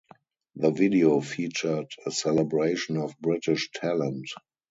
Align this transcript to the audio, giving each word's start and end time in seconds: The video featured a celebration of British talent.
The 0.55 0.71
video 0.71 1.19
featured 1.21 1.91
a 2.07 2.09
celebration 2.09 2.97
of 2.97 3.15
British 3.19 3.69
talent. 3.71 4.29